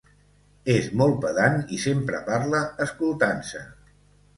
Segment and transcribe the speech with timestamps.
[0.75, 3.67] És molt pedant i sempre parla escoltant-se.